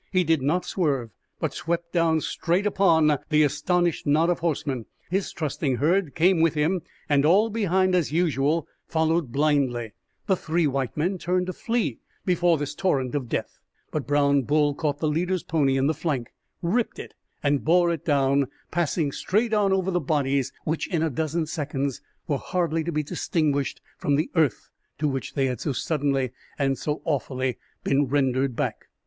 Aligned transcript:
He 0.11 0.23
did 0.23 0.41
not 0.41 0.65
swerve, 0.65 1.11
but 1.39 1.53
swept 1.53 1.93
down 1.93 2.21
straight 2.21 2.65
upon 2.65 3.19
the 3.29 3.43
astonished 3.43 4.07
knot 4.07 4.31
of 4.31 4.39
horsemen; 4.39 4.87
his 5.11 5.31
trusting 5.31 5.75
herd 5.75 6.15
came 6.15 6.41
with 6.41 6.55
him; 6.55 6.81
and 7.07 7.23
all 7.23 7.51
behind, 7.51 7.93
as 7.93 8.11
usual, 8.11 8.67
followed 8.87 9.31
blindly. 9.31 9.93
[Illustration: 10.27 10.27
"The 10.27 10.35
shambles 10.35 10.47
of 10.47 10.47
the 10.47 10.47
plain."] 10.47 10.53
The 10.55 10.55
three 10.55 10.67
white 10.73 10.97
men 10.97 11.17
turned 11.19 11.45
to 11.45 11.53
flee 11.53 11.99
before 12.25 12.57
the 12.57 12.65
torrent 12.65 13.13
of 13.13 13.29
death. 13.29 13.59
But 13.91 14.07
Brown 14.07 14.41
Bull 14.41 14.73
caught 14.73 14.97
the 14.97 15.07
leader's 15.07 15.43
pony 15.43 15.77
in 15.77 15.85
the 15.85 15.93
flank, 15.93 16.33
ripped 16.63 16.97
it 16.97 17.13
and 17.43 17.63
bore 17.63 17.91
it 17.93 18.03
down, 18.03 18.47
passing 18.71 19.11
straight 19.11 19.53
on 19.53 19.71
over 19.71 19.91
the 19.91 19.99
bodies, 19.99 20.51
which, 20.63 20.87
in 20.87 21.03
a 21.03 21.11
dozen 21.11 21.45
seconds, 21.45 22.01
were 22.27 22.39
hardly 22.39 22.83
to 22.83 22.91
be 22.91 23.03
distinguished 23.03 23.81
from 23.99 24.15
the 24.15 24.31
earth 24.33 24.71
to 24.97 25.07
which 25.07 25.35
they 25.35 25.45
had 25.45 25.61
so 25.61 25.73
suddenly 25.73 26.31
and 26.57 26.79
so 26.79 27.03
awfully 27.05 27.59
been 27.83 28.07
rendered 28.07 28.55
back. 28.55 28.85